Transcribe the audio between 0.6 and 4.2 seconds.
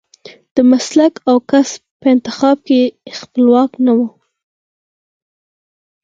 مسلک او کسب په انتخاب کې خپلواک نه و.